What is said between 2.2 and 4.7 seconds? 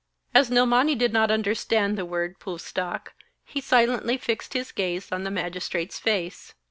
pustak, he silently fixed